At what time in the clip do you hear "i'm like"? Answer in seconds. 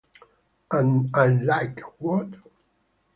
1.15-1.79